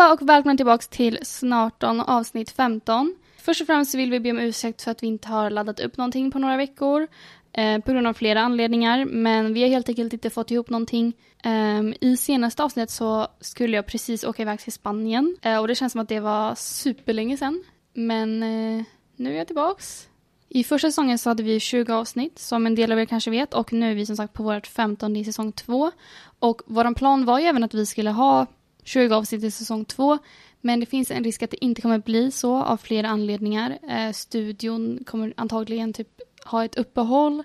[0.00, 3.14] allihopa och välkomna tillbaka till Snarton avsnitt 15.
[3.38, 5.96] Först och främst vill vi be om ursäkt för att vi inte har laddat upp
[5.96, 7.06] någonting på några veckor.
[7.52, 11.12] Eh, på grund av flera anledningar, men vi har helt enkelt inte fått ihop någonting.
[11.44, 15.74] Eh, I senaste avsnittet så skulle jag precis åka iväg till Spanien eh, och det
[15.74, 17.64] känns som att det var superlänge sedan.
[17.94, 18.84] Men eh,
[19.16, 20.08] nu är jag tillbaks.
[20.48, 23.54] I första säsongen så hade vi 20 avsnitt, som en del av er kanske vet,
[23.54, 25.90] och nu är vi som sagt på vårt 15 i säsong 2.
[26.38, 28.46] Och vår plan var ju även att vi skulle ha
[28.90, 30.18] 20 avsnitt i säsong 2,
[30.60, 33.78] men det finns en risk att det inte kommer bli så av flera anledningar.
[33.90, 36.08] Eh, studion kommer antagligen typ
[36.44, 37.42] ha ett uppehåll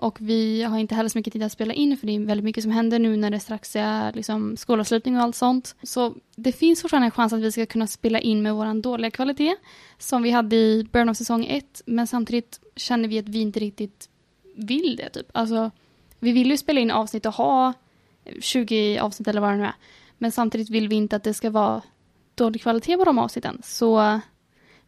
[0.00, 2.44] och vi har inte heller så mycket tid att spela in för det är väldigt
[2.44, 5.76] mycket som händer nu när det strax är liksom, skolavslutning och allt sånt.
[5.82, 9.10] Så det finns fortfarande en chans att vi ska kunna spela in med våran dåliga
[9.10, 9.56] kvalitet
[9.98, 13.60] som vi hade i början av säsong 1 men samtidigt känner vi att vi inte
[13.60, 14.08] riktigt
[14.56, 15.26] vill det typ.
[15.32, 15.70] Alltså,
[16.18, 17.72] vi vill ju spela in avsnitt och ha
[18.40, 19.74] 20 avsnitt eller vad det nu är.
[20.18, 21.82] Men samtidigt vill vi inte att det ska vara
[22.34, 23.60] dålig kvalitet på de avsnitten.
[23.64, 24.20] Så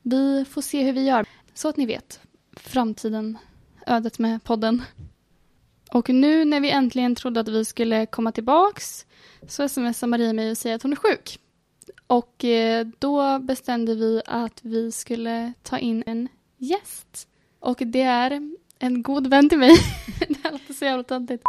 [0.03, 1.27] vi får se hur vi gör.
[1.55, 2.21] Så att ni vet,
[2.57, 3.39] framtiden,
[3.87, 4.83] ödet med podden.
[5.93, 9.07] Och nu när vi äntligen trodde att vi skulle komma tillbaks
[9.49, 11.39] så smsar Maria mig och säger att hon är sjuk.
[12.07, 16.29] Och eh, då bestämde vi att vi skulle ta in en
[16.59, 17.29] gäst.
[17.61, 19.77] Och det är en god vän till mig.
[20.29, 21.45] det här låter så jävla töntigt.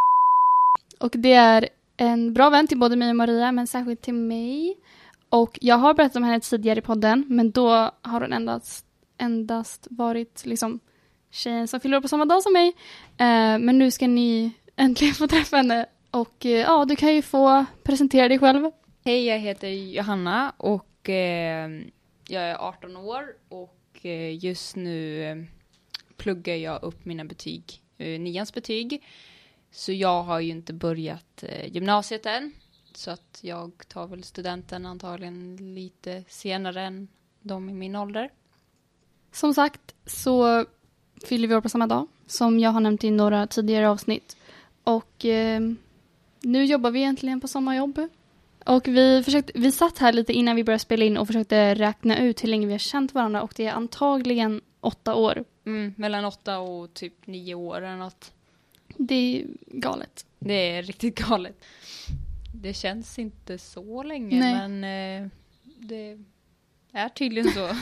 [0.99, 1.69] Och det är
[2.01, 4.77] en bra vän till både mig och Maria, men särskilt till mig.
[5.29, 7.69] Och jag har berättat om henne tidigare i podden, men då
[8.01, 8.85] har hon endast,
[9.17, 10.79] endast varit liksom
[11.31, 12.67] tjejen som fyller år på samma dag som mig.
[13.17, 15.85] Eh, men nu ska ni äntligen få träffa henne.
[16.11, 18.71] Och eh, ja, du kan ju få presentera dig själv.
[19.05, 21.69] Hej, jag heter Johanna och eh,
[22.27, 25.37] jag är 18 år och eh, just nu eh,
[26.17, 27.63] pluggar jag upp mina betyg,
[27.97, 29.03] eh, nians betyg.
[29.71, 32.53] Så jag har ju inte börjat eh, gymnasiet än.
[32.93, 37.07] Så att jag tar väl studenten antagligen lite senare än
[37.41, 38.29] de i min ålder.
[39.31, 40.65] Som sagt så
[41.25, 44.37] fyller vi år på samma dag, som jag har nämnt i några tidigare avsnitt.
[44.83, 45.61] Och eh,
[46.41, 48.07] nu jobbar vi egentligen på samma jobb.
[48.65, 52.17] Och vi, försökte, vi satt här lite innan vi började spela in och försökte räkna
[52.17, 55.43] ut hur länge vi har känt varandra och det är antagligen åtta år.
[55.65, 58.33] Mm, mellan åtta och typ nio år eller något.
[58.97, 60.25] Det är galet.
[60.39, 61.63] Det är riktigt galet.
[62.55, 64.53] Det känns inte så länge Nej.
[64.69, 64.83] men
[65.23, 65.29] eh,
[65.63, 66.19] det
[66.91, 67.69] är tydligen så.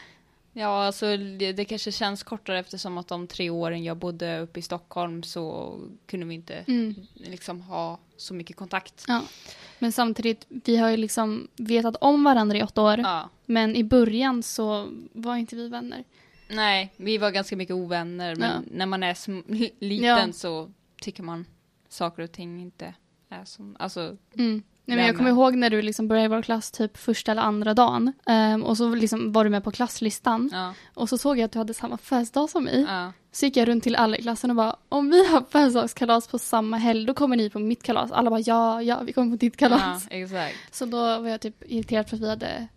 [0.52, 4.58] ja, alltså det, det kanske känns kortare eftersom att de tre åren jag bodde uppe
[4.58, 6.94] i Stockholm så kunde vi inte Mm.
[7.14, 9.04] liksom ha så mycket kontakt.
[9.08, 9.22] Ja.
[9.78, 12.98] Men samtidigt, vi har ju liksom vetat om varandra i åtta år.
[12.98, 13.28] Ja.
[13.46, 16.04] Men i början så var inte vi vänner.
[16.52, 18.60] Nej, vi var ganska mycket ovänner men Ja.
[18.70, 19.14] när man är
[19.84, 20.32] liten Ja.
[20.32, 20.70] så
[21.02, 21.44] tycker man
[21.88, 22.94] saker och ting inte
[23.30, 24.62] är som, alltså Mm.
[24.84, 27.42] Nej, men jag kommer ihåg när du liksom började i vår klass typ första eller
[27.42, 28.12] andra dagen.
[28.26, 30.50] Ehm, och så liksom var du med på klasslistan.
[30.52, 32.84] ja, Och så såg jag att du hade samma födelsedag som mig.
[32.88, 36.28] ja, Så gick jag runt till alla i klassen och bara om vi har födelsedagskalas
[36.28, 38.12] på samma helg då kommer ni på mitt kalas.
[38.12, 40.06] Alla bara ja, ja vi kommer på ditt ja, kalas.
[40.10, 40.56] exakt.
[40.70, 42.68] Så då var jag typ irriterad för att vi hade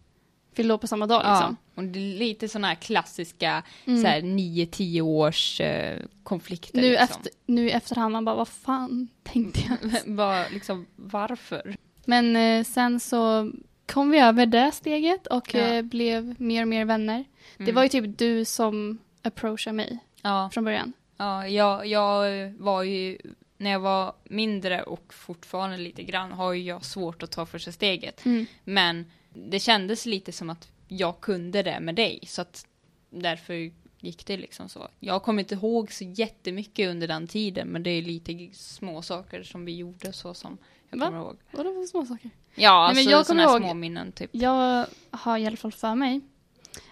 [0.55, 1.57] fyllt år på samma dag Ja, liksom.
[1.75, 4.01] och det är lite sådana här klassiska Mm.
[4.01, 6.81] så här 9-10 års eh, konflikter.
[6.81, 7.03] Nu, liksom.
[7.09, 9.77] efter, nu i efterhand man bara vad fan tänkte jag?
[10.15, 11.75] Vad, liksom, varför?
[12.05, 13.51] Men eh, sen så
[13.85, 15.59] kom vi över det steget och Ja.
[15.59, 17.25] eh, blev mer och mer vänner.
[17.57, 17.75] Det Mm.
[17.75, 20.93] var ju typ du som approachade mig Ja, från början.
[21.17, 23.17] ja jag, jag var ju,
[23.57, 27.71] när jag var mindre och fortfarande lite grann, har ju jag svårt att ta första
[27.71, 28.25] steget.
[28.25, 28.45] Mm.
[28.63, 32.67] Men det kändes lite som att jag kunde det med dig, så att
[33.09, 34.87] därför gick det liksom så.
[34.99, 39.43] Jag kommer inte ihåg så jättemycket under den tiden, men det är lite små saker
[39.43, 40.57] som vi gjorde så som
[40.89, 41.05] jag Va?
[41.05, 41.37] kommer ihåg.
[41.51, 42.29] Vadå för små saker?
[42.55, 44.29] Ja, men alltså jag sådana kommer här ihåg- små minnen typ.
[44.33, 46.21] Jag har i alla fall för mig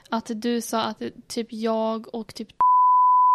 [0.10, 2.48] att du sa att typ jag och typ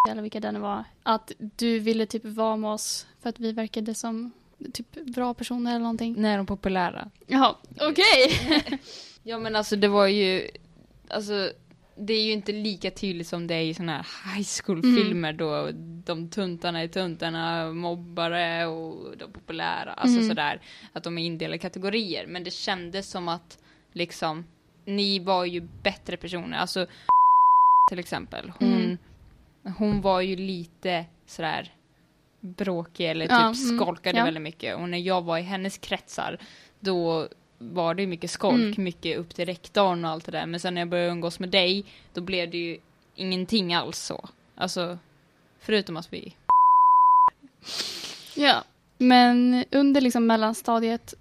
[0.07, 3.51] eller vilka det nu var, att du ville typ vara med oss för att vi
[3.51, 4.31] verkade som
[4.73, 6.15] typ bra personer eller någonting.
[6.17, 7.09] När de populära.
[7.27, 8.79] Jaha, okej!
[9.23, 10.49] Ja men alltså det var ju,
[11.07, 11.51] alltså
[11.95, 15.69] det är ju inte lika tydligt som det är i såna här high school-filmer då
[16.05, 20.29] de tuntarna är tuntarna, mobbare och de populära, alltså Mm.
[20.29, 20.61] sådär,
[20.93, 22.27] att de är indelade i kategorier.
[22.27, 23.57] Men det kändes som att
[23.93, 24.45] liksom,
[24.85, 26.85] ni var ju bättre personer, alltså
[27.89, 28.97] till exempel, hon, Mm.
[29.77, 31.73] Hon var ju lite sådär
[32.41, 34.23] bråkig eller typ Ja, mm, skolkade ja.
[34.25, 36.37] väldigt mycket och när jag var i hennes kretsar
[36.79, 37.27] då
[37.57, 38.83] var det ju mycket skolk, Mm.
[38.83, 40.45] mycket upp till rektorn och allt det där.
[40.45, 42.77] Men sen när jag började umgås med dig, då blev det ju
[43.15, 44.29] ingenting alls så.
[44.55, 44.97] Alltså,
[45.59, 46.35] förutom att vi...
[48.35, 48.63] Ja,
[48.97, 51.13] men under liksom mellanstadiet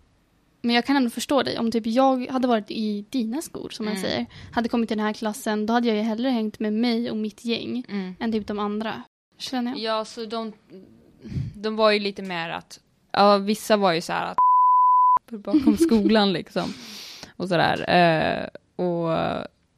[0.63, 1.59] Men jag kan ändå förstå dig.
[1.59, 4.03] Om typ jag hade varit i dina skor, som man Mm.
[4.03, 7.11] säger, hade kommit till den här klassen, då hade jag ju hellre hängt med mig
[7.11, 8.15] och mitt gäng Mm.
[8.21, 9.03] än typ de andra.
[9.39, 9.81] Känner jag.
[9.81, 10.53] Ja, så de,
[11.55, 12.81] de var ju lite mer att,
[13.13, 14.39] ja vissa var ju så här att
[15.43, 16.73] bakom skolan liksom.
[17.37, 17.91] Och sådär.
[17.91, 18.49] Eh,
[18.85, 19.11] och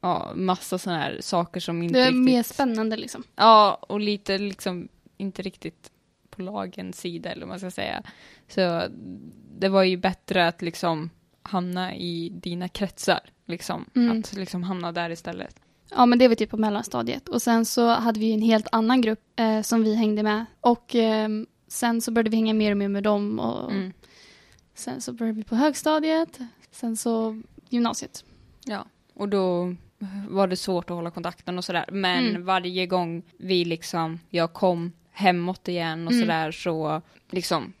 [0.01, 2.21] ja, massa sådana här saker som inte Det är riktigt...
[2.23, 3.23] mer spännande liksom.
[3.35, 4.87] Ja, och lite liksom
[5.17, 5.91] inte riktigt
[6.31, 8.03] på lagens sida eller vad man ska säga.
[8.47, 8.83] Så
[9.59, 11.09] det var ju bättre att liksom
[11.43, 13.19] hamna i dina kretsar.
[13.45, 13.85] Liksom.
[13.95, 14.19] Mm.
[14.19, 15.55] Att liksom hamna där istället.
[15.95, 17.29] Ja, men det var typ på mellanstadiet.
[17.29, 20.45] Och sen så hade vi en helt annan grupp eh, som vi hängde med.
[20.61, 23.39] Och ehm, sen så började vi hänga mer och mer med dem.
[23.39, 23.93] Och Mm.
[24.75, 26.39] sen så började vi på högstadiet.
[26.71, 28.25] Sen så gymnasiet.
[28.65, 29.75] Ja, och då
[30.29, 31.85] var det svårt att hålla kontakten och sådär.
[31.91, 32.45] Men Mm.
[32.45, 36.23] varje gång vi liksom, jag kom hemåt igen och Mm.
[36.25, 37.73] sådär så liksom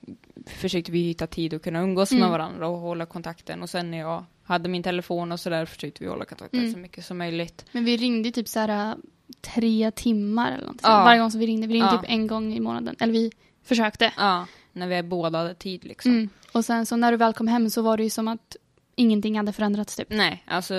[0.45, 2.21] försökte vi hitta tid att kunna umgås Mm.
[2.21, 3.61] med varandra och hålla kontakten.
[3.61, 6.71] Och sen när jag hade min telefon och sådär försökte vi hålla kontakten Mm.
[6.73, 7.65] så mycket som möjligt.
[7.71, 8.95] Men vi ringde typ så här äh,
[9.41, 10.79] tre timmar eller något.
[10.83, 10.89] Ja.
[11.03, 11.67] Varje gång som vi ringde.
[11.67, 11.97] Vi ringde Ja.
[12.01, 12.95] typ en gång i månaden.
[12.99, 13.31] Eller vi
[13.63, 14.13] försökte.
[14.17, 16.11] Ja, när vi båda hade tid liksom.
[16.11, 16.29] Mm.
[16.51, 18.55] Och sen så när du väl kom hem så var det ju som att
[18.95, 20.07] ingenting hade förändrats typ.
[20.09, 20.73] Nej, alltså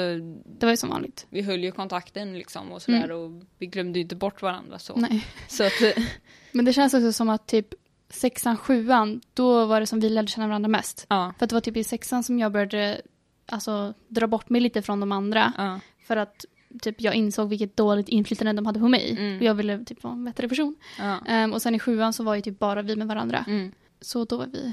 [0.58, 1.26] Det var ju som vanligt.
[1.30, 4.92] vi höll ju kontakten liksom och sådär och vi glömde ju inte bort varandra så.
[4.96, 5.08] Mm.
[5.10, 5.26] Nej.
[5.48, 5.72] Så att,
[6.52, 7.68] Men det känns också som att typ
[8.08, 11.06] sexan, sjuan, då var det som vi lärde känna varandra mest.
[11.08, 13.00] ja, För att det var typ i sexan som jag började
[13.46, 15.52] alltså, dra bort mig lite från de andra.
[15.56, 16.44] ja, För att
[16.82, 19.10] typ, jag insåg vilket dåligt inflytande de hade på mig.
[19.18, 19.36] Mm.
[19.36, 20.76] Och jag ville typ vara en bättre person.
[20.98, 21.18] ja.
[21.26, 23.44] Ehm, och sen i sjuan så var ju typ bara vi med varandra.
[23.48, 24.72] Mm, Så då var vi,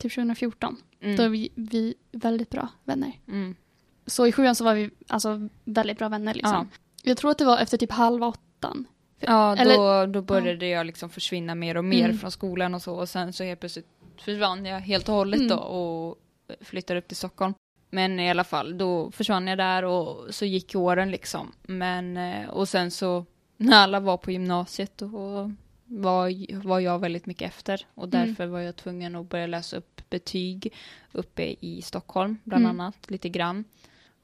[0.00, 3.12] typ 2014, mm, då var vi, vi väldigt bra vänner.
[3.28, 3.54] mm.
[4.06, 6.68] Så i sjuan så var vi alltså väldigt bra vänner liksom.
[6.72, 6.78] Ja.
[7.02, 8.84] Jag tror att det var efter typ halv åttan.
[9.20, 12.18] Ja, då, Eller- då började jag liksom försvinna mer och mer Mm.
[12.18, 13.86] från skolan och så och sen så helt plötsligt
[14.20, 15.48] försvann jag helt och hållet Mm.
[15.48, 16.16] då och
[16.60, 17.54] flyttade upp till Stockholm.
[17.90, 21.52] Men i alla fall, då försvann jag där och så gick åren liksom.
[21.62, 23.24] Men, eh, och sen så
[23.56, 25.52] när alla var på gymnasiet då
[25.86, 28.26] var, var jag väldigt mycket efter och Mm.
[28.28, 30.72] därför var jag tvungen att börja läsa upp betyg
[31.12, 32.80] uppe i Stockholm bland Mm.
[32.80, 33.64] annat, lite grann.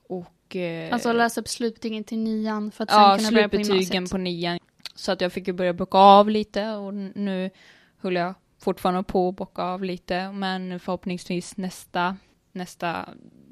[0.09, 3.57] Och, eh, Alltså läsa upp slutbetygen till nian för att sen ja, kunna börja på
[3.57, 4.11] slutbetygen gymnasiet.
[4.11, 4.59] på nian.
[4.95, 7.51] Så att jag fick ju börja bocka av lite och nu
[7.97, 10.33] höll jag fortfarande på att bocka av lite.
[10.33, 12.17] Men förhoppningsvis nästa,
[12.53, 13.09] nästa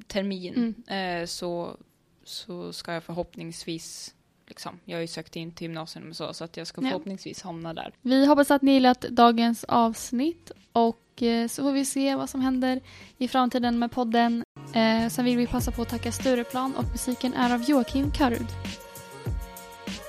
[0.07, 1.21] termin Mm.
[1.23, 1.77] eh, så,
[2.25, 4.15] så ska jag förhoppningsvis
[4.51, 4.81] Liksom.
[4.85, 6.89] Jag har ju sökt in till gymnasium och så, så att jag ska Ja.
[6.89, 7.93] förhoppningsvis hamna där.
[8.03, 12.41] Vi hoppas att ni gillat dagens avsnitt och eh, så får vi se vad som
[12.41, 12.81] händer
[13.19, 14.45] i framtiden med podden.
[14.75, 18.47] Eh, sen vill vi passa på att tacka Stureplan och musiken är av Joakim Karud.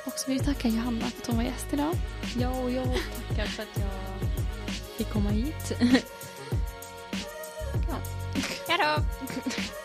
[0.05, 1.93] Och så vill vi tacka Johanna för att hon var gäst idag.
[2.39, 2.85] Ja, och jag
[3.27, 3.89] tackar för att jag
[4.97, 5.71] fick komma hit.
[7.89, 7.97] ja.
[8.67, 9.03] Hejdå!